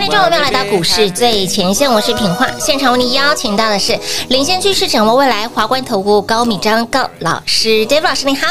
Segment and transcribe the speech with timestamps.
[0.00, 2.46] 欢迎众朋友们来到股市最前线，我是品化。
[2.58, 3.94] 现场为你邀请到的是
[4.28, 8.46] 领先趋势、掌握未来华冠投顾高敏章高老师，David 老师你好，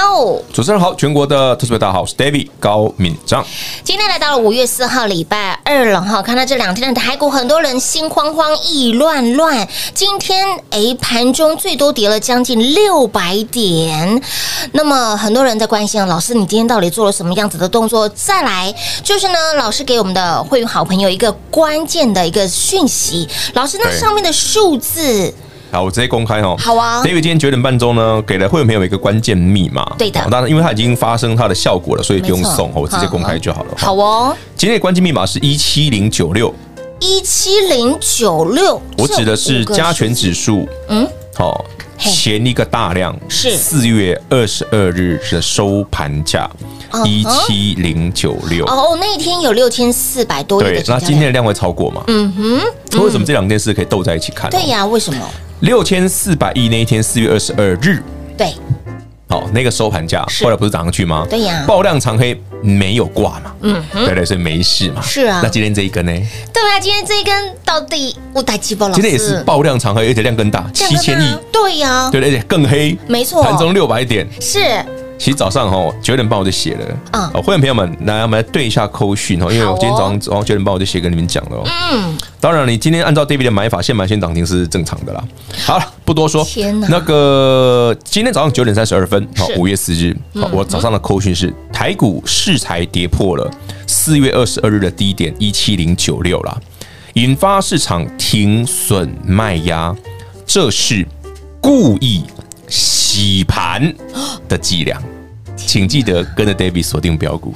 [0.54, 3.44] 主持人好，全国的特别大家好，我是 David 高敏章。
[3.84, 9.68] 今天来到了五月四号礼拜二了哈，看到这两天的台股，很多人心慌慌、意乱乱。
[9.96, 14.22] 今天哎盘中最多跌了将近六百点，
[14.74, 18.08] 那么很多人在关心啊，老师你今天到底做了什么样子的动作？
[18.10, 18.72] 再来
[19.04, 21.36] 就是呢，老师给我们的会员好朋友一个。
[21.50, 25.34] 关键的一个讯息，老师，那上面的数字，
[25.72, 26.56] 好，我直接公开哦。
[26.60, 29.96] 好啊，David 今天九点半钟呢，给了会员朋友一个关键密码。
[29.98, 33.74] 对的，当然，因为它已经发生它的效果了，所以不用送，我直接公开就好了。
[33.78, 36.54] 好哦，今天的关键密码是一七零九六，
[37.00, 40.68] 一七零九六，我指的是加权指数。
[40.88, 41.66] 嗯，好。
[42.02, 43.58] 前一个大量是。
[43.58, 46.50] 四月二十二日的收盘价
[47.06, 52.04] 一七零九六哦，那一天有六千四百多亿，对，那今天的量会超过吗？
[52.08, 54.50] 嗯哼，为什么这两件事可以斗在一起看？
[54.50, 55.20] 对呀，为什么？
[55.62, 58.02] 六千四百亿那一天四月二十二日，
[58.38, 58.54] 对。
[59.32, 61.24] 好，那个收盘价后来不是涨上去吗？
[61.30, 63.52] 对呀，爆量长黑没有挂嘛？
[63.62, 65.00] 嗯，对对，所以没事嘛。
[65.04, 66.12] 是啊，那今天这一根呢？
[66.52, 68.94] 对啊，今天这一根到底我打几包了？
[68.96, 71.26] 今天也是爆量长黑，而且量更大，七千亿。
[71.52, 72.98] 对呀，对，而且更黑。
[73.08, 74.28] 没错，盘中六百点。
[74.42, 74.84] 是，
[75.20, 81.62] 其实早上哈九点半我就写了，啊、嗯，会员朋友们来，我们来对一下扣讯哦，因为我今天早上早上九点半我就写给你们讲了，
[81.92, 85.22] 嗯，当然你今天按照 David 的买法，现买现涨停是正常的啦。
[85.66, 93.52] 好了，不多说，天哪，那个今天早上九点三十二分，好，五月四日，好，我早上的扣讯是台股市才跌破了
[93.86, 96.58] 四月二十二日的低点一七零九六啦，
[97.16, 99.94] 引发市场停损卖压，
[100.46, 101.06] 这是
[101.60, 102.24] 故意。
[103.20, 103.94] 洗盘
[104.48, 104.98] 的伎俩，
[105.58, 107.54] 请记得跟着 David 锁定标股。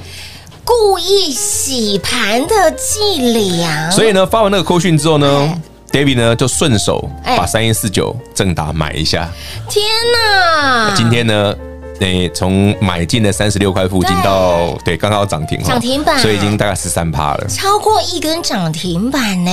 [0.62, 3.90] 故意洗盘的伎俩。
[3.90, 5.58] 所以呢，发完那个扣讯之后呢
[5.90, 9.26] ，David 呢就顺手把三一四九正达买一下。
[9.70, 10.92] 天哪！
[10.94, 11.56] 今天呢，
[12.00, 19.50] 诶，从买进的三十六块附近到对，刚刚涨停，涨停板，所以已经大概十三趴了，超过一根涨停板呢。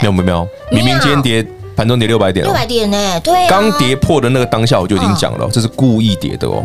[0.00, 1.46] 没有没有没有，明明今天跌。
[1.80, 3.20] 盘中跌六百点，六百点呢？
[3.20, 6.62] 对，刚跌破的那个当下我就已经讲了，这是故意跌的哦。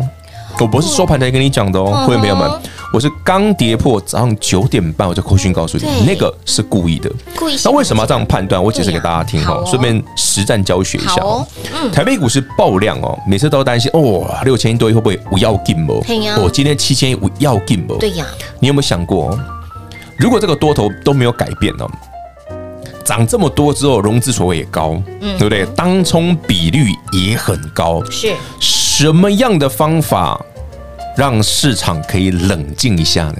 [0.60, 2.52] 我不是收盘才跟你讲的哦，会员朋友们，
[2.92, 7.10] 我是刚跌破早上九点半我就扣讯告诉你，那个是故意的。
[7.34, 7.58] 故意。
[7.64, 8.62] 那为什么要这样判断？
[8.62, 11.48] 我解释给大家听哦，顺便实战教学一下哦。
[11.94, 16.04] 台北股市爆量哦，每次都担心哦，六千亿多会不会不要进哦？
[16.44, 17.96] 我今天七千亿不要进哦？
[17.98, 18.26] 对呀。
[18.60, 19.40] 你有没有想过，
[20.18, 21.88] 如果这个多头都没有改变呢？
[23.06, 25.66] 涨这么多之后，融资所谓也高，嗯，对不对？
[25.76, 30.44] 当冲比率也很高，是什么样的方法
[31.16, 33.38] 让市场可以冷静一下呢？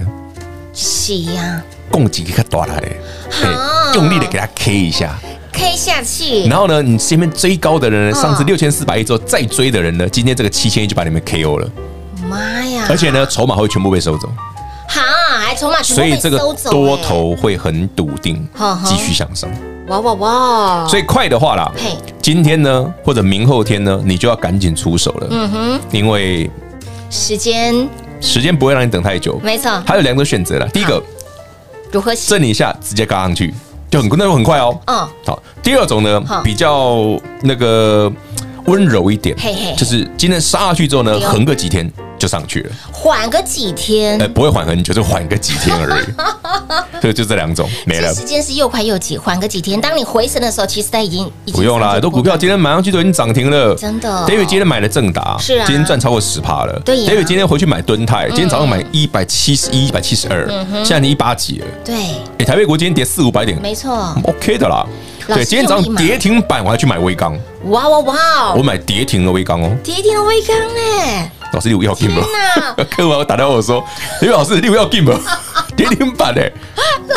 [0.72, 1.60] 是呀，
[1.90, 2.82] 供给给它打来，
[3.94, 5.18] 用力的给它 K 一下
[5.52, 6.44] ，K 下去。
[6.44, 11.68] 然后呢，你前面追高的人，上次六千四百亿之后再追的人呢，今天这个七千亿就把你们 KO 了。
[12.28, 12.86] 妈呀！
[12.88, 14.28] 而且呢，筹码会全部被收走。
[14.88, 15.02] 好，
[15.38, 18.46] 还筹码全部被收走，所以这个多头会很笃定，
[18.84, 19.50] 继续向上。
[19.88, 20.88] 哇哇哇！
[20.88, 25.28] 所以快的话啦，嘿，今天呢，或者明后天呢，你就要赶紧出手了。
[25.30, 26.50] 嗯哼，因为
[27.08, 27.88] 时间
[28.20, 29.38] 时间不会让你等太久。
[29.44, 30.66] 没错，还有两种选择了。
[30.70, 31.00] 第一个，
[31.92, 33.54] 如何震一下直接嘎上去，
[33.88, 34.76] 就很那就很快哦。
[34.86, 35.40] 嗯，好。
[35.62, 38.10] 第二种呢，比较那个
[38.64, 39.36] 温柔一点，
[39.76, 41.88] 就是今天杀下去之后呢，横个几天。
[42.18, 46.04] 就上去了，缓个几天，呃，不会缓很久，就缓个几天而已。
[47.00, 48.12] 所以就这两种没了。
[48.14, 49.80] 时间是又快又急，缓个几天。
[49.80, 51.92] 当你回神的时候，其实它已经不用啦。
[51.92, 54.08] 很多股票今天买上去都已经涨停了，真的。
[54.26, 56.80] David 今天买了正达，是啊，今天赚超过十趴了。
[56.84, 60.48] 对，David 今天回去买敦泰，今天早上买一百七十一、一百七十二，
[60.82, 61.66] 现在你一八几了？
[61.84, 61.94] 对。
[62.38, 64.86] 哎，台北股今天跌四五百点，没错，OK 的啦。
[65.28, 67.36] 对，今天早上跌停板，我还去买微钢。
[67.64, 68.54] 哇哇哇！
[68.54, 71.30] 我买跌停的微钢哦，跌停的微钢哎。
[71.56, 72.22] 老师，你有要进吗？
[72.94, 73.82] 客户打电话我说
[74.20, 75.18] ：“刘老师，你有要进吗？
[75.74, 76.52] 跌停板哎！”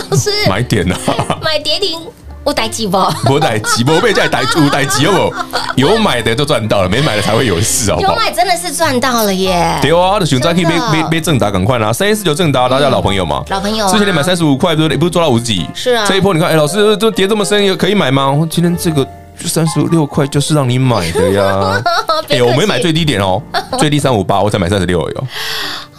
[0.10, 0.98] 老师，买点啊！
[1.44, 2.00] 买跌停，
[2.46, 2.98] 我逮鸡不？
[3.30, 5.30] 我逮鸡，我被在逮猪逮鸡哦！
[5.76, 7.98] 有买的都赚到了，没买的才会有事哦。
[8.00, 9.78] 有买真的是赚到了耶！
[9.82, 13.86] 对啊，的选择可以被被被正达赶快拿三一四九正达，大家老朋友嘛，老朋友。
[13.92, 15.68] 之前你买三十五块，不是不是做到五十几？
[15.74, 16.06] 是啊。
[16.08, 18.34] 这一波你看，哎，老师这跌这么深，可以买吗？
[18.50, 19.06] 今天这个。
[19.40, 21.82] 就三十六块，就是让你买的呀！
[22.28, 23.42] 哎，我没买最低点哦，
[23.78, 25.28] 最低三五八，我才买三十六而已哦。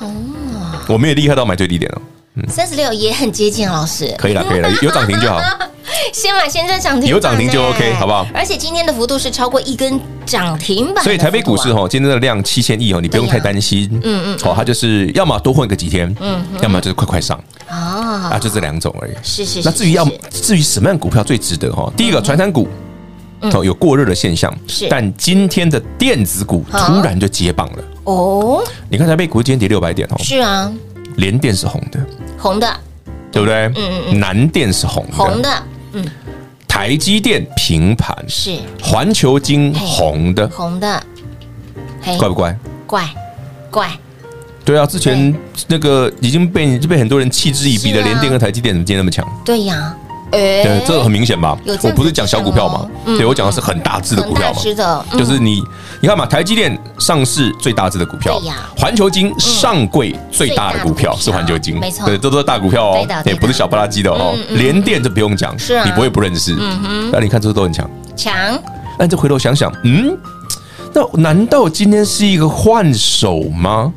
[0.00, 0.12] 哦，
[0.88, 2.02] 我没有厉害到买最低点哦。
[2.34, 4.14] 嗯，三十六也很接近，老师。
[4.18, 5.40] 可以了，可以了，有涨停就好。
[6.12, 8.24] 先买先赚涨停，有涨停就 OK，好不好？
[8.32, 13.88] 而且今天的幅度是超过一根涨停板，所以台北股市哈，今天的量七千亿哦，你不用太担心。
[14.04, 19.12] 嗯嗯，好，它就是要么多混个几天，嗯，要么就是快快上啊，啊，就这两种而已。
[19.22, 19.60] 是是。
[19.64, 21.92] 那至于要至于什么样股票最值得哈？
[21.96, 22.68] 第一个传产股。
[23.40, 27.84] 哦，有过热的现象，是，但今天的电子股突然就接棒了。
[28.04, 28.62] 哦。
[28.88, 30.72] 你看台北股今天跌六百点哦，是啊，
[31.16, 32.00] 联电是红的，
[32.38, 32.80] 红的，
[33.32, 33.66] 对不对？
[33.66, 36.04] 嗯嗯嗯，南电是红的，红的，嗯，
[36.66, 38.16] 台积电平盘。
[38.28, 41.02] 是，环球金红的，红的，
[42.18, 42.56] 怪不怪？
[42.86, 43.08] 怪。
[43.70, 43.88] 怪，
[44.64, 45.32] 对啊，之前
[45.68, 49.24] 那个已经被被很多人弃之以鼻的联电跟台积电，怎么今天那么强？
[49.44, 49.96] 对呀。
[50.30, 51.56] 对，这个很明显吧？
[51.82, 52.86] 我不是讲小股票嘛？
[53.04, 54.60] 对，我讲的是很大只的股票嘛。
[54.60, 55.62] 是的，就是你，
[56.00, 58.40] 你看嘛，台积电上市最大只的股票，
[58.76, 64.36] 环球金上柜最大的股票是环球金，没错，对，这都是大股票哦，也不是小不拉几的哦。
[64.50, 66.56] 联电这不用讲，是你不会不认识。
[67.12, 68.34] 那你看这都很强，强。
[68.98, 70.16] 那你再回头想想，嗯，
[70.92, 73.92] 那难道今天是一个换手吗？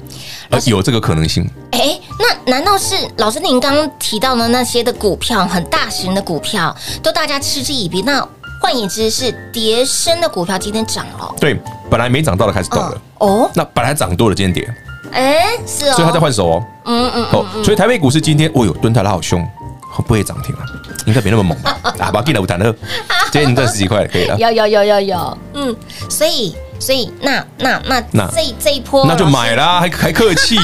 [0.65, 1.49] 有这个可能性。
[1.73, 8.03] 哎，那难道是老师您刚刚提到的那些的股票，很大型的股票，都大家嗤之以鼻？
[8.03, 8.25] 那
[8.61, 11.33] 换言之，是跌升的股票今天涨了？
[11.39, 13.01] 对，本来没涨到的开始动了。
[13.17, 14.75] 哦，那本来涨多的今天跌。
[15.11, 15.93] 哎，是哦。
[15.93, 16.63] 所以他在换手哦。
[16.85, 17.25] 嗯嗯。
[17.31, 19.43] 哦，所以台北股市今天，哦呦，蹲台拉好凶，
[19.89, 20.61] 会不会涨停了？
[21.07, 21.75] 应该没那么猛吧？
[21.97, 22.71] 啊，把进来我谈了。
[23.33, 24.37] 今天你赚十几块可以了。
[24.39, 25.37] 有有有有有。
[25.55, 25.75] 嗯，
[26.07, 26.55] 所以。
[26.83, 30.57] 所以那那那那这这一波那就买啦，还还客气。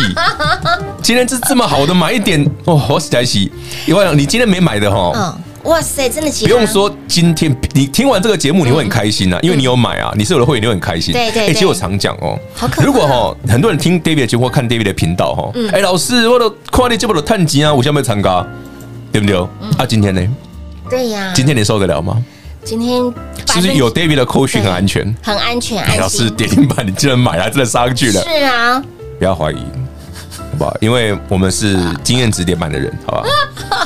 [1.02, 3.40] 今天这这么好的，买一点哦，我实在是，
[3.86, 5.14] 因为你今天没买的哈。
[5.16, 11.14] 嗯，哇塞，真的不用说，今天你听完这个节目，你会很开心啊，因为你有买啊，你是我的会员，你会很开心。
[11.14, 12.38] 对对对哎，其实我常讲哦
[12.84, 18.46] 如果哈很多人听 David 的节目或看 David 的频道哈，哎，老师，我都看你这么多探级啊，我想不想参加？
[19.14, 19.38] 对不对？
[19.78, 20.22] 啊，今天呢？
[20.90, 22.22] 对呀，今天你受得了吗？
[22.64, 23.02] 今天
[23.48, 25.16] 是不是有 David 的扣讯很安全？
[25.24, 26.36] 很安全，哎，安老师心。
[26.36, 28.84] 跌停板，你竟然买了，真的杀上去了，是啊，
[29.18, 30.78] 不要怀疑，好不好？
[30.82, 33.28] 因为我们是经验值点满的人，好吧？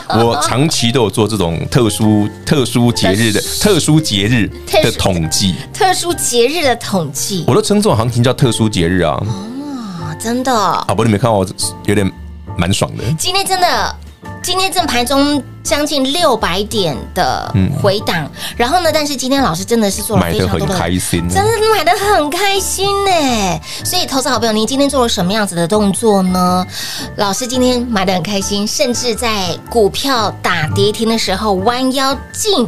[0.20, 4.50] 我长期都有做这种特殊、特殊节日的特殊节日
[4.82, 9.18] 的统计，特殊节日的统计我都称这种行情叫特殊节日啊！
[9.26, 11.46] 哦，真的，啊，不，你没看我
[11.86, 12.12] 有点
[12.58, 13.04] 蛮爽的。
[13.18, 13.96] 今天真的，
[14.44, 17.50] 今天正盘中将近六百点的
[17.82, 23.60] 回档，然后呢，但是今天老师真的是做了非常多的开心，真的买的很开心呢。
[23.86, 26.68] 所以，投资好朋友，您今天做了什么样子的动作呢？
[27.16, 32.68] 老师今天买的很开心，甚至在股票打跌停的时候弯腰进，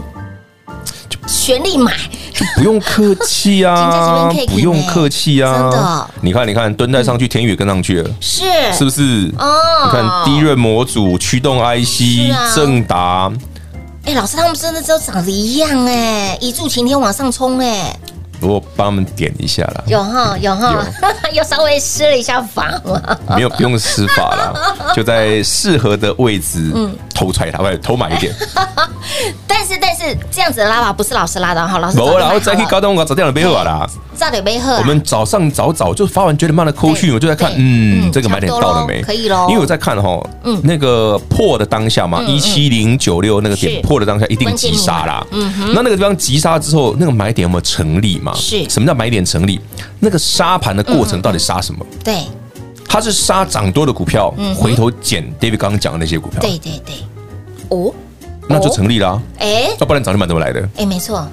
[1.27, 1.93] 全力买。
[2.57, 6.09] 不用客气啊， 不用客气啊，真的。
[6.21, 8.01] 你看，你看，蹲在上去，天宇也跟上去。
[8.01, 8.43] 了，是。
[8.73, 9.31] 是不是？
[9.39, 13.31] 哦，你看低润模组、驱动 IC、正达，
[14.05, 17.97] 哎，老师他们真的都长得一样哎，一柱擎天往上冲哎。
[18.41, 20.85] 我帮他们点一下啦，有哈有哈，
[21.31, 23.01] 又稍微施了一下法嘛，
[23.33, 26.69] 没有不用施法啦，就在适合的位置
[27.15, 28.31] 偷踹他，或偷买一点。
[29.47, 34.73] 但是但是这样子的拉法不是老师拉的哈，老师没然后再去高端我早点了背后啦，早点背后。
[34.75, 39.01] 我们早上早早就发完觉得慢的扣讯，我就在看，嗯，这个买点到了没？
[39.01, 48.33] 可以喽，因为我在看哈，嗯，那个破的当下嘛，一七零九六那个点破的当下一定急杀啦，嗯哼，那那个地方急杀之后，那个买点有没有成立嘛？
[48.35, 49.59] 是什么叫买点成立？
[49.99, 51.85] 那个杀盘的过程到底杀什么？
[52.03, 52.23] 对，
[52.95, 56.39] 它是杀涨多的股票，回头捡 David 刚刚讲的那些股票。
[56.39, 56.95] 对对对，
[57.67, 57.93] 哦，
[58.47, 59.21] 那就成立了。
[59.37, 60.65] 哎，要不然涨停板怎么来的？
[60.77, 61.27] 哎，没错。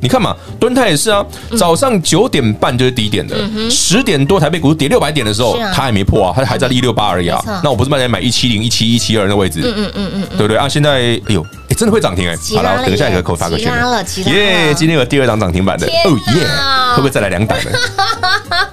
[0.00, 1.24] 你看嘛，敦泰也是啊，
[1.56, 3.36] 早上九点半就是低点的，
[3.70, 7.40] 十点多台北股市跌六百点的时候，它还没破啊，它还在一六八而已啊。
[7.62, 10.68] 那我不是卖在买一七零、一七一七二那位置，嗯嗯嗯嗯，对不对啊？
[10.68, 12.36] 现在哎呦，哎真的会涨停哎！
[12.56, 13.72] 好了，等一下一个口发个圈，
[14.26, 14.74] 耶！
[14.74, 16.46] 今天有第二档涨停板的，哦耶！
[16.90, 17.70] 会不会再来两档呢？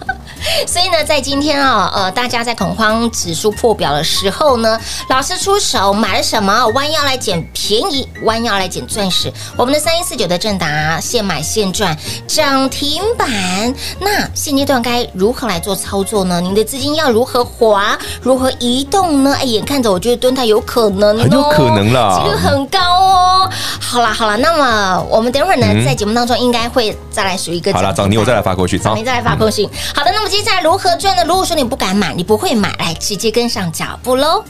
[0.68, 6.68] 所以呢，在今天啊，呃，大家在恐慌指数破表的时候呢，老师出手买了什么？
[6.70, 9.32] 弯腰来捡便宜，弯腰来捡钻石。
[9.56, 11.98] 我们的三一四九的正达现买现赚
[12.28, 13.28] 涨停板。
[14.00, 16.42] 那现阶段该如何来做操作呢？
[16.42, 19.36] 您的资金要如何滑，如何移动呢？
[19.40, 23.50] 哎，眼看着我觉得蹲台有可能、哦，很有可能啦，几率很高哦。
[23.80, 27.72] 好啦好啦，那么我们等会儿呢，嗯、在节目当中应该会再来数一个。
[27.74, 29.68] 好了，涨停我再来发过去，涨停再来发过去。
[29.96, 31.24] 好的，那么接下来如何赚呢？
[31.26, 34.44] 如果说你不敢买，你不会买，来直接跟上脚步喽！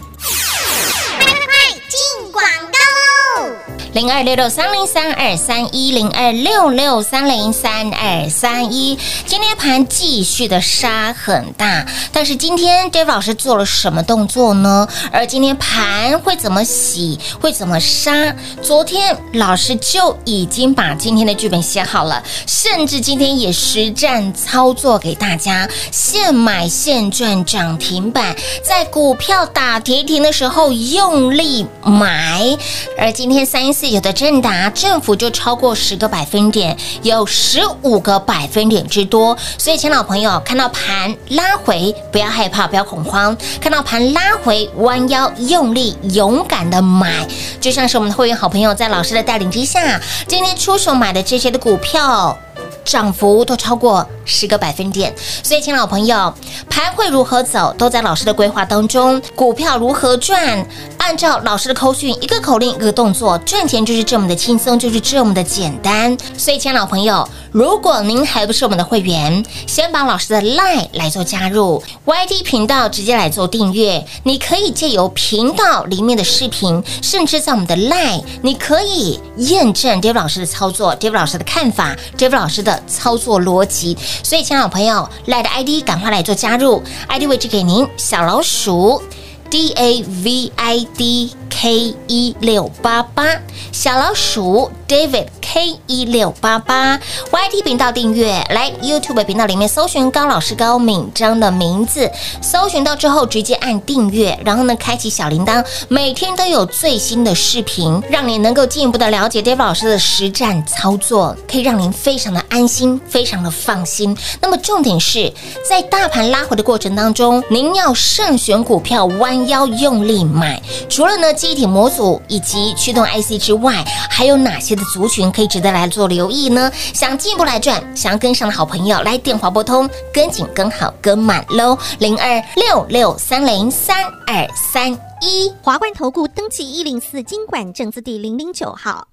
[3.94, 8.98] 零二六六三零三二三一零二六六三零三二三一，
[9.28, 14.88] 今天盘继续的杀很大，但是今天 David 老师做了什么动作呢？
[15.12, 18.36] 而今天盘会怎么洗，会怎么杀？
[18.64, 32.58] 昨天老师就已经把今天的剧本写好了，甚至今天也实战操作给大家，现买现赚涨停板，在股票打跌停的时候用力买，
[32.98, 33.83] 而今天三一四。
[33.90, 39.38] 有的正达政府就超过十个百分点，有十五个百分点之多。
[39.58, 43.36] 所以，亲老朋友看到盘拉回，不要害怕，不要恐慌。
[43.60, 47.28] 看到盘拉回，弯腰用力勇敢的买，
[47.60, 52.38] 就像是我们的会员好朋友在老师的带领之下，今天出手买的这些的股票。
[52.84, 56.34] 涨幅都超过十个百分点，所以，亲老朋友，
[56.70, 59.22] 盘会如何走，都在老师的规划当中。
[59.36, 60.66] 股票如何赚，
[60.98, 66.16] 按照老师的口讯，一个口令，一个动作，赚钱就是这么的轻松，就是这么的简单。
[66.38, 74.06] 所以，亲爱老朋友，如果您还不是我们的会员，先把老师的 LINE 来做加入，YT 频道直接来做订阅。
[74.24, 82.84] 你可以借由频道里面的视频，甚至在我们的 LINE，你可以验证 David 老师的操作，David 老师的看法，David 老师的。
[82.86, 89.02] 操作逻辑，所以，亲爱的朋友，来的 ID 赶快来做加入，ID 位置给您，小老鼠
[89.50, 93.26] D A V I D K 一六八八，
[93.72, 95.28] 小老鼠 David。
[95.54, 96.98] K 一六八八
[97.32, 102.10] ，YT 频道订阅，来 YouTube 频道里面搜寻高老师高敏章的名字，
[102.42, 114.18] 搜寻到之后直接按订阅，然后呢，开启小铃铛，每天都有最新的视频，让你能够进一步的了解 David 老师的实战操作，可以让您非常的安心，非常的放心。
[114.42, 115.32] 那么重点是
[115.70, 120.60] 在大盘拉回的过程当中，您要慎选股票，弯腰用力买。
[120.90, 126.72] 除了呢，记忆体模组以及驱动 IC 之外，还有哪些的族群可以值得来做留意呢？
[126.94, 139.08] 想进一步来赚，想要跟上的好朋友，来电话拨通，跟紧、跟好、跟满喽，零二六六三零三二三一，华冠投顾登记一零四经管证字第零零九号，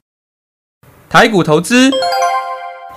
[1.09, 1.91] 台股投资。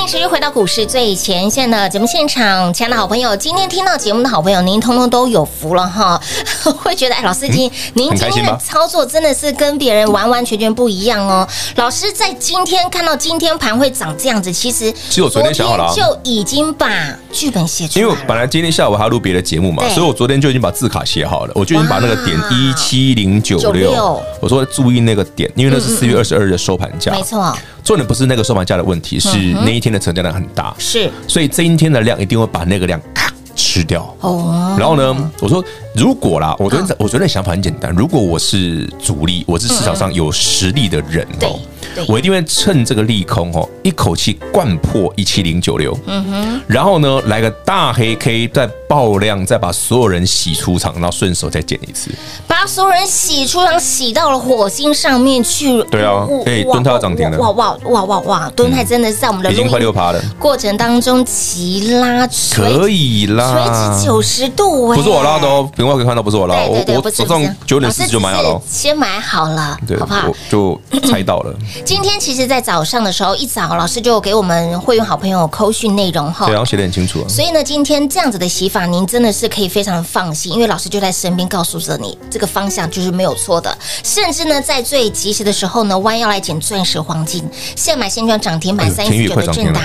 [0.00, 6.18] 欢迎持续回到股市最前线的节目现场，亲爱的好朋友，今天听到节目的好朋友，您通通都有福了哈！
[6.82, 11.46] 会觉得哎，老师今、嗯、您今天的操作真的是跟别人完完全全不一样哦。
[11.76, 16.88] 老师在今天看到今天盘会长这样子，其实其实我昨天想好了，就已经把
[17.30, 18.08] 剧本写出来了。
[18.08, 27.54] 因为本来今天下午还要录别的节目嘛，所以我昨天就已经把字卡写好了，我就已经把那个点一七零九六，我说注意那个点，因为那是四月二十二日的收盘价，没错。
[27.84, 34.14] 重点不是那个收盘价的问题，是那一天的成交量很大，是，所以这一天的量一定会把那个量咔吃掉。
[34.20, 41.58] 哦，然后呢，我说如果啦，我昨天我昨天的想法很简单，如果我是主力，我是市场上有实力的人哦。
[42.06, 52.10] 我一定会趁这个利空哦，一口气灌破一七零九六，嗯哼，然后呢，来个大黑 K 再爆量，再把所有人洗出场，然后顺手再捡一次，
[52.46, 55.82] 把所有人洗出场，洗到了火星上面去。
[55.84, 58.52] 对啊，哎，敦泰要涨停了，哇哇哇哇哇！
[58.54, 62.24] 敦泰真的是在我们的已经快六趴了过程当中急拉，
[62.54, 70.30] 可以啦，垂直九十度哎，不是我拉的哦，平话可以看到不是我啦，我我早上九点四十就买好了，先买好了，对，好不好？
[70.50, 71.54] 就猜到了。
[71.86, 77.26] 今天其实，在早上的时候，一早老师就给我们会员好朋友扣讯内容哈，对，然后写得很清楚。
[77.26, 83.74] 所以呢，今天这样子的洗法，您真的是可以非常的放心，因为老师就在身边告诉着你，这个方向就是没有错的。
[84.04, 87.42] 甚至呢，在最及时的时候呢，弯腰来捡钻石黄金，
[87.74, 89.80] 现买现赚涨停板三十九的正达，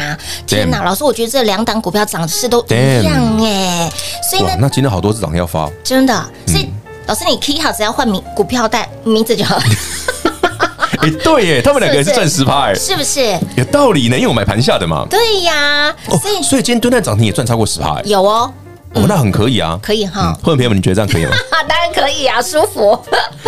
[0.45, 0.83] 天哪！
[0.83, 3.89] 老师，我觉得这两档股票涨势都一样哎，
[4.29, 6.29] 所以呢，那今天好多只涨要发，真的。
[6.47, 6.69] 所以
[7.07, 9.57] 老师，你 key 好，只要换名股票代名字就好。
[10.97, 13.21] 哎，对耶，他们两个人是赚十趴，哎，是不是
[13.55, 14.15] 有道理呢？
[14.17, 15.05] 因为我买盘下的嘛。
[15.07, 18.51] 对呀，所以所以今天蹲在涨停也赚超过十趴，有哦，
[18.95, 20.33] 哦，那很可以啊，可以哈。
[20.41, 21.31] 会员朋友们，你觉得这样可以吗？
[21.67, 22.97] 当然可以啊，舒服。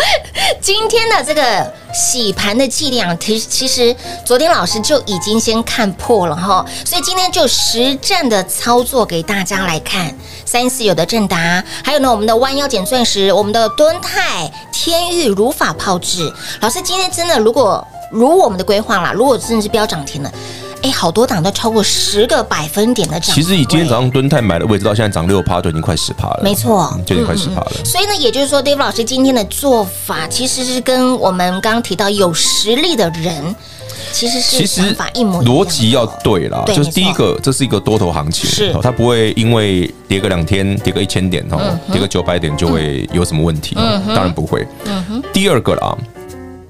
[0.62, 10.14] 今天的这个洗盘的伎俩，其其实昨天老师就已经先看破了哈，所以今天就实战的操作给大家来看。
[10.46, 16.32] 三四有的正达，还有呢，我们的弯腰捡钻石，我们的敦泰、天域如法炮制。
[16.62, 20.32] 老师今天真的，如果如我们的规划啦，如果真的是飙涨停了，
[20.82, 23.36] 哎，好多档都超过十个百分点的涨。
[23.36, 26.42] 其实以今天早上蹲泰买的位置到现在涨六趴，就已经快十趴了。
[26.44, 27.72] 没错，就已经快十趴了。
[27.76, 27.86] 嗯嗯。
[27.86, 33.56] 所以呢，也就是说，David 老师今天的做法，其实是跟我们刚刚提到有实力的人。
[34.14, 44.66] 其实是一模一样逻辑要对啦，对就是第一没个，这是一个多头行情，是哦它不会因为跌个两天，跌个一千点哦，跌个九百点就会有什么问题哦，当然不会。
[45.34, 45.96] 第二个啦，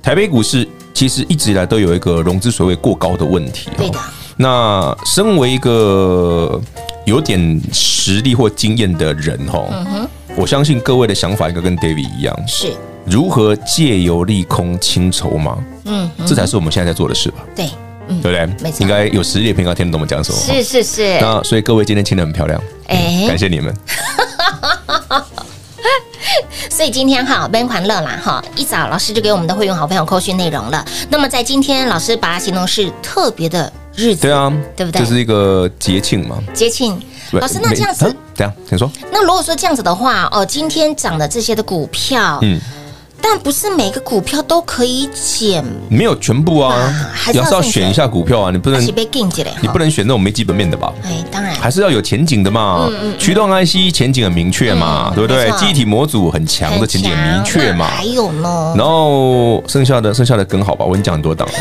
[0.01, 0.67] 台北股市
[0.97, 3.99] 其实一直以来都有一个融资水位过高的问题，对的。
[4.35, 6.59] 那身为一个
[7.05, 9.63] 有点实力或经验的人哈，
[10.35, 12.73] 我相信各位的想法应该跟 David 一样，是。
[13.05, 17.45] 如何借由利空清筹码，嗯，这才是我们现在在做的事吧。
[17.55, 17.69] 对，
[18.23, 18.71] 对不对？
[18.79, 20.39] 应该有实力的朋友听得懂我们讲什么。
[20.39, 23.23] 是是是，那所以各位今天清得很漂亮，哎。
[23.27, 23.71] 感谢你们。
[26.69, 30.85] 所以今天哈，奔欢乐啦哈，一早老师就给我们的会员好朋友扣讯内容了。
[31.09, 36.37] 那么在今天，老师把它形容是特别的日子，对啊，对不对这是一个节庆嘛。
[36.53, 36.99] 节庆。
[37.33, 38.53] 老师，那这样啊子，这样？
[38.69, 38.89] 请说。
[39.11, 42.57] 那如果说这样子的话，哦，今天涨的这些的股票，嗯，
[43.21, 50.93] 但不是每个股票都可以减，没有全部啊啊，还是要选选一下股票啊，你不能而且被禁起来，你不能选那种没基本面的吧？
[51.03, 52.89] 哎，当然还是要有前景的嘛。
[53.17, 55.51] 驱动 IC 前景很明确嘛，嗯对不对没？
[55.51, 57.97] 错记忆体模组很强的前景很明确嘛那。
[57.97, 61.53] 还有呢，然后剩下的剩下的更好吧，我跟你讲很多档了，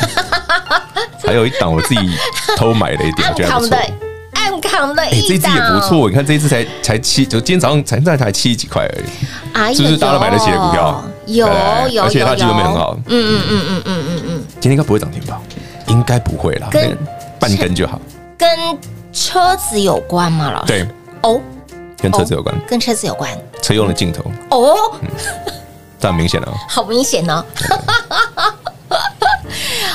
[1.26, 2.00] 还有一档我自己
[2.56, 3.76] 偷买了一点，我觉得还不错
[4.34, 9.04] 暗扛的。，哎，这一支也不错，你看这一次才才七，就今天早上才才才七十几块而已，
[9.54, 11.04] 哎，是不是大家都买得起的股票？
[11.26, 12.96] 有对有，而且它基本面很好。
[13.06, 15.40] 嗯嗯嗯嗯嗯嗯嗯，今天应该不会涨停吧？
[15.88, 16.96] 应该不会啦，跟
[17.38, 18.00] 半根就好。
[18.38, 18.48] 跟
[19.12, 20.50] 车子有关吗？
[20.50, 20.72] 老师？
[20.72, 20.88] 对，
[21.22, 21.40] 哦，
[21.98, 23.30] 跟车子有关，跟车子有关
[23.62, 24.74] 车用的镜头，哦，
[25.98, 26.52] 这很明显了。
[26.68, 27.44] 好明显哦。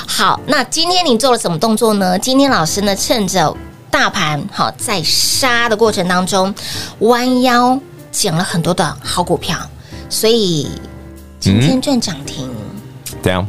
[0.07, 2.17] 好，那今天你做了什么动作呢？
[2.19, 3.55] 今天老师呢，趁着
[3.89, 6.53] 大盘好在杀的过程当中，
[6.99, 7.79] 弯腰
[8.11, 9.57] 捡了很多的好股票，
[10.09, 10.69] 所以
[11.41, 12.47] 今天赚涨停。
[13.21, 13.45] 怎样？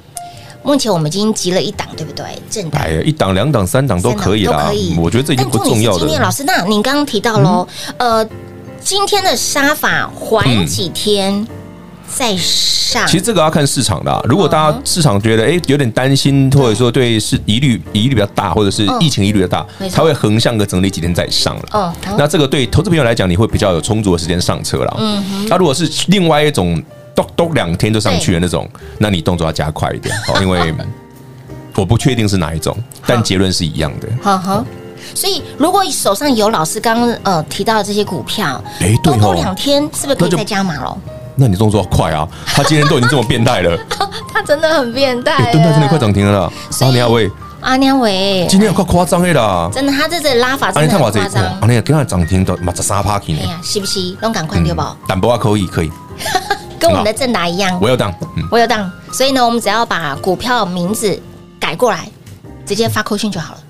[0.65, 2.25] 目前我们已经集了一档，对不对？
[2.49, 2.93] 正档哎。
[2.93, 4.97] 呀，一档、两档、三档都可以啦都可以。
[4.97, 6.33] 我觉得这已经不重要今天老的。
[6.33, 8.27] 师，那您刚刚提到喽，呃，
[8.81, 11.47] 今天的杀法缓几天
[12.09, 14.23] 再上，其实这个要看市场的啊。
[14.27, 21.63] 如果大家市场觉得哎有点担心，或者说对是疑虑疑虑比较大，或者是疫情疑虑比较大它会横向的整理几天再上了。
[21.73, 24.97] 嗯那这个对投资朋友来讲，你会比较有充足的时间上车了。
[24.99, 26.81] 嗯，那如果是另外一种，
[27.15, 30.75] 都都两天就上去的那种，那你动作要加快一点哦，因为
[31.77, 34.09] 我不确定是哪一种，但结论是一样的。
[34.23, 34.65] 好哈。
[35.15, 40.97] 所以，如果手上有老师刚刚呃提到的这些股票，哎对哦多多两天是不是可以再加码了？
[41.35, 42.29] 那你动作要快啊！
[42.47, 43.77] 他今天都已经这么变态了，
[44.33, 47.29] 他真的很变态哎，敦泰真的快涨停了阿尼亚威
[47.61, 49.69] 阿娘伟，今天有快夸张的啦！
[49.73, 51.23] 真的，他这这拉法阿真的夸张。
[51.61, 54.13] 阿尼跟他涨停都嘛十三趴起呢是不是？
[54.21, 54.97] 都赶快对吧？
[55.09, 55.91] 淡薄啊可以可以，
[56.83, 61.17] 跟我们的正达一样，我有当，嗯，我有当，所以呢，我们只要把股票名字
[61.61, 62.09] 改过来，
[62.67, 63.61] 直接发扣讯就好了。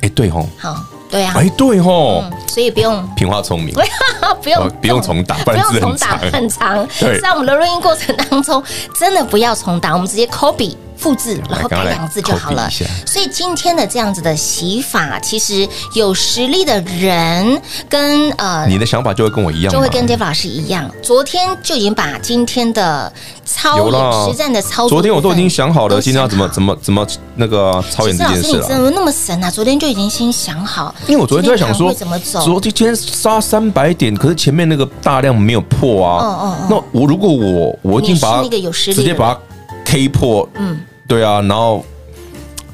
[0.00, 0.74] 哎对吼，好，
[1.10, 3.06] 对啊，哎对吼，嗯，所以不用。
[3.16, 3.74] 平花聪明，
[4.42, 6.88] 不用哦不用重打， 不用重打很长，
[7.20, 8.62] 在我们的录音过程当中，
[8.98, 10.74] 真的不要重打，我们直接 copy
[11.04, 12.66] 复制，然后改两个字就好了。
[13.04, 18.64] 所以今天的这样子的洗法，其实有实力的人跟呃。
[18.66, 23.12] 你的想法就会跟我一样，就会跟 Dave 老师一样，昨天就已经把今天的
[23.44, 28.80] 操演实战的操作，昨天我都已经想好了，今天要怎么怎么怎么那个操演这件其实老师，你事了怎。
[28.80, 29.50] 么那么神啊？
[29.50, 32.60] 昨天就已经先想好，因为我昨天就在想说今天盘会怎么，走？
[32.60, 36.66] 昨天杀三百点，可是前面那个大量没有破啊。
[36.70, 39.40] 那我如果我我已经把那个有实力直接把它
[39.84, 41.84] K 破，嗯，对啊，然后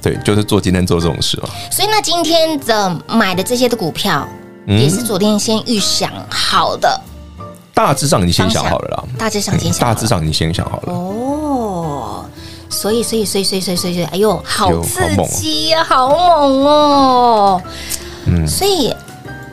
[0.02, 1.48] 对，就是做今天做这种事啊。
[1.70, 4.26] 所以那今天的买的这些的股票，
[4.66, 7.00] 嗯也是昨天先预想好的，
[7.74, 10.92] 大致上你先想好了啦，大致上先想大致上你先想好了。
[10.92, 12.24] 哦。
[12.72, 17.60] 所以，所以，所以，所以，所以，所以，哎呦，好呦刺激呀、好猛哦！
[18.26, 18.94] 嗯，所以，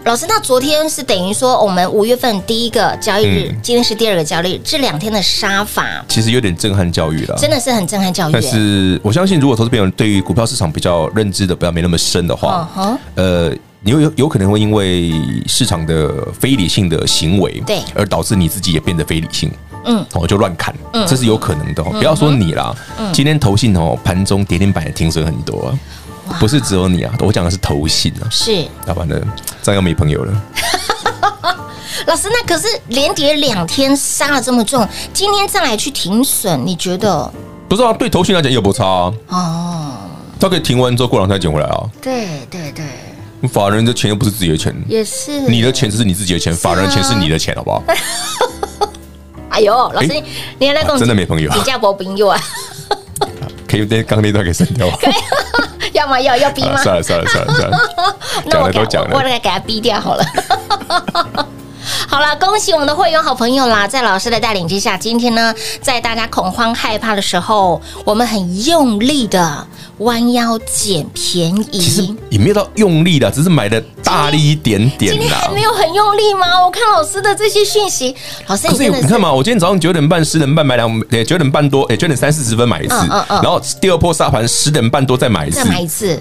[0.07, 3.59] 老师，那昨天是等于说，我们五月份第一个交易日，嗯。
[3.61, 5.85] 今天是第二个交易日，这两天的杀法。
[6.07, 7.35] 其实有点震撼教育了。
[7.37, 8.31] 真的是很震撼教育。
[8.31, 12.69] 但是我相信，如果投资朋友对于股票市场比较认知的不要没那么深的话
[13.15, 15.11] 呃，你有有有可能会因为
[15.45, 17.81] 市场的非理性的行为，对。
[17.93, 19.51] 而导致你自己也变得非理性，
[19.83, 20.73] 嗯，哦，就乱砍，
[21.05, 21.89] 这是有可能的哦。
[21.91, 22.73] 不要说你啦，
[23.11, 25.67] 今天投信哦盘中跌停板也停损很多。
[25.67, 25.79] 啊，
[26.39, 29.19] 不是只有你啊，我讲的是投信啊，是要不然呢，
[29.61, 30.33] 这样又没朋友了。
[32.05, 37.29] 老师，那可是连跌两天杀了这么重，今天再来去停损，你觉得？
[37.67, 39.91] 不是啊，对投信来讲也不差啊，哦，
[40.39, 41.83] 他可以停完之后过两天捡回来啊。
[42.01, 47.83] 对对对，法人的钱又不是自己的钱，也是你的钱只是你自己的钱，法人的钱是你的钱，好不好？
[49.49, 50.23] 哎呦，老师，哎你
[50.59, 52.39] 你还在跟我真的没朋友请假博朋友啊？
[53.67, 54.87] 可以那刚那段给删掉。
[55.97, 56.19] 要吗？
[56.21, 56.77] 要要逼吗？
[56.77, 57.77] 算了算了算了算了，
[58.49, 60.23] 讲了都讲了，我来给他逼掉好了。
[62.17, 63.87] 好了，恭喜我们的会员好朋友啦！
[63.87, 65.53] 在老师的带领之下，今天呢，
[65.83, 69.67] 在大家恐慌害怕的时候，我们很用力的
[69.99, 71.79] 弯腰捡便宜。
[71.79, 75.13] 其实也没有到用力的，只是买的大力一点点。
[75.13, 76.65] 今天还没有很用力吗？
[76.65, 78.15] 我看老师的这些讯息，
[78.47, 86.19] 老师你看嘛，我今天早上九点半、十点半买两，哎，九点半多，哎，九点三四十分买一次，嗯嗯嗯、然后第二波沙盘十点半多再买一次，再买一次，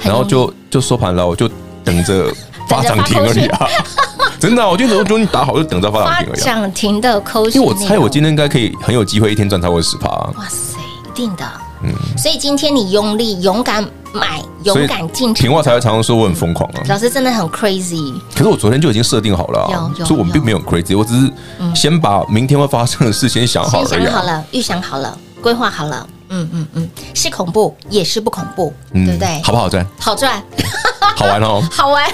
[0.00, 1.46] 然后就就收盘了，我就
[1.84, 2.32] 等着
[2.68, 3.66] 发涨停而已啊。
[4.38, 6.40] 真的、啊，我今天终于打好，就等着发涨停而已。
[6.40, 10.08] 涨停的扣，因为我猜我今天应该可以很有机会一天赚超过十趴。
[10.08, 11.44] 哇塞，一定的。
[11.82, 16.82] 嗯，所以今天你用力、勇敢买、勇敢进场，平话才会常常说我很疯狂啊。
[16.88, 18.14] 老师真的很 crazy。
[18.34, 21.32] 可是我昨天就已经设定好了、啊，所以我并没有 crazy，我只是
[21.74, 26.06] 先把明天会发生的事先想好了、啊，先想好了，预想好了，规划好了。
[26.28, 29.40] 嗯嗯嗯，是恐怖也是不恐怖，嗯、对不对？
[29.44, 29.86] 好不好赚？
[29.98, 30.42] 好赚，
[31.14, 32.04] 好玩哦， 好玩。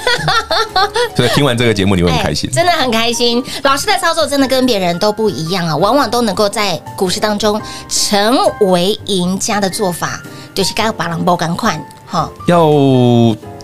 [1.16, 3.42] 所以听完这个节目，你会很开心、欸，真的很开心。
[3.62, 10.20] 老师的操作真的跟别人都不一样啊，往往都能够在股市当中成为赢家的做法，
[10.54, 12.68] 就是该把狼包赶快哈，要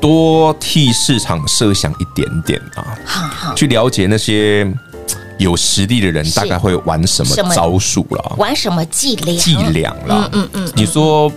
[0.00, 4.66] 多替市场设想一点点啊，好好去了解那些。
[5.38, 8.34] 有实力的人大概会玩什么招数了？
[8.38, 9.38] 玩什么伎俩？
[9.38, 10.28] 伎俩了。
[10.32, 10.72] 嗯嗯嗯。
[10.74, 11.30] 你说。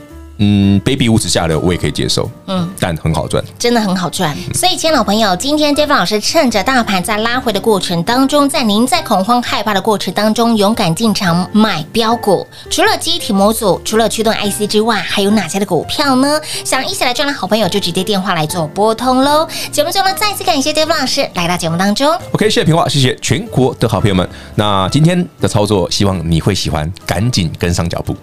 [0.43, 4.35] 嗯，baby 五十下的我也可以接受，嗯，但很好赚，真的很好赚。
[4.35, 12.45] 嗯、所以，亲爱的老朋友，今天 David 老师趁着大盘在拉回的过程当中，在您在恐慌害怕的过程当中，勇敢进场买标股。
[12.71, 16.41] 除了记忆体模组，除了驱动 IC 之外，还有哪些的股票呢？
[16.65, 19.47] 想一起来赚的好朋友，就直接电话来做拨通喽。
[19.71, 22.11] 节目中呢，再次感谢 David 老师来到节目当中。
[22.31, 24.27] OK，谢谢平话，谢谢全国的好朋友们。
[24.55, 28.15] 那今天的操作，希望你会喜欢，赶紧跟上脚步。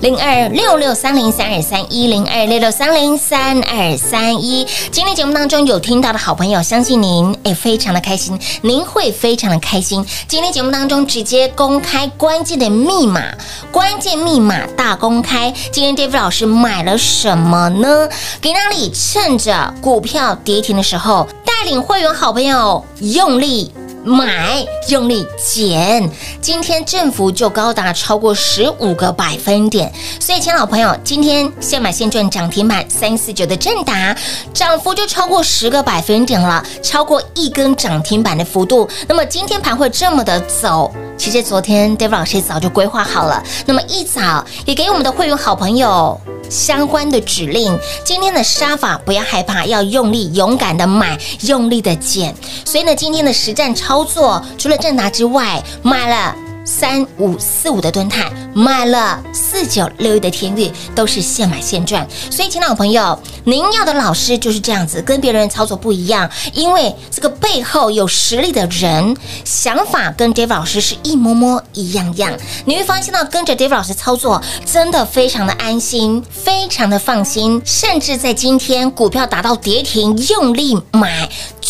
[0.00, 10.06] 零二六六三零三二三一零二六六三零三二三一，今天节目当中有听到的好朋友，相信您也非常的开心，您会非常的开心。
[10.28, 13.24] 今天节目当中直接公开关键的密码，
[13.72, 15.52] 关键密码大公开。
[15.72, 18.08] 今天 David 老师买了什么呢？
[18.40, 23.72] 给那里趁着股票跌停的时候，带领会员好朋友用力。
[24.08, 34.16] 买用力减，今天振幅就高达超过十五个百分点，所以，亲老朋友，今天现买现赚涨停板三四九的正达，
[34.54, 38.88] 涨幅就超过十个百分点了，超过一根涨停板的幅度。
[39.06, 46.18] 那么今天盘会这么的走，其实昨天 David 老师早就规划好了，那么一早也给我们的会员好朋友。
[46.50, 52.34] 相关的指令，今天的杀法不要害怕，要用力勇敢的买，用力的减。
[52.64, 56.47] 所以呢，今天的实战操作，除了正拿之外，买了。
[56.68, 62.06] 三五四五的敦泰买了四九六一的天域，都是现买现赚。
[62.30, 72.36] 所以，亲爱的朋友，您要的老师就是这样子，跟别人操作不一样，因为这个背后有实力的人，想法跟 davi 老师是一模模一样样。
[72.66, 81.26] 你会发现到跟着 davi 老师操作，真的非常的安心，非常的放心，甚至在今天股票达到跌停，用力买。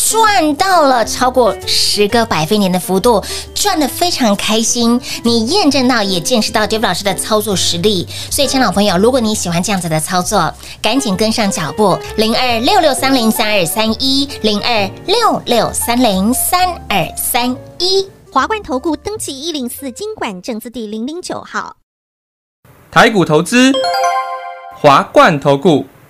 [0.06, 3.22] 赚到了超过十个百分点的幅度，
[3.54, 4.98] 赚的非常开心。
[5.24, 8.06] 你验证到，也见识到 David 老师的操作实力。
[8.30, 18.08] 所以，亲老朋友，如果你喜欢这样子的操作，赶紧跟上脚步，零二六六三零三二三一，零二六六三零三二三一。
[18.32, 21.76] 华冠投顾登记一零四经管证字第零零九号，
[22.90, 23.72] 台股投资，
[24.76, 25.84] 华冠投顾。